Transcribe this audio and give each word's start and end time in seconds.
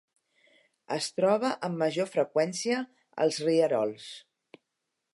Es 0.95 1.09
troba 1.19 1.51
amb 1.69 1.79
major 1.83 2.11
freqüència 2.15 2.83
als 3.27 3.41
rierols. 3.49 4.13